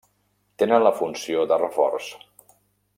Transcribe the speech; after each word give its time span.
Tenen 0.61 0.85
la 0.85 0.93
funció 1.01 1.45
de 1.53 1.61
reforç. 1.65 2.13